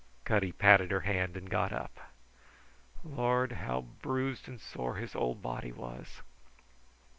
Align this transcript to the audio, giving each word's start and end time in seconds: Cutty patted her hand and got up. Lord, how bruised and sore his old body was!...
Cutty 0.25 0.51
patted 0.51 0.89
her 0.89 1.01
hand 1.01 1.37
and 1.37 1.47
got 1.47 1.71
up. 1.71 1.99
Lord, 3.03 3.51
how 3.51 3.81
bruised 3.81 4.47
and 4.47 4.59
sore 4.59 4.95
his 4.95 5.13
old 5.13 5.43
body 5.43 5.71
was!... 5.71 6.23